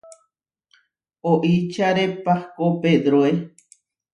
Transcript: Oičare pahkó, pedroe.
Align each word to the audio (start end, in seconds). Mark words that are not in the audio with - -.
Oičare 1.31 2.05
pahkó, 2.23 2.65
pedroe. 2.81 3.31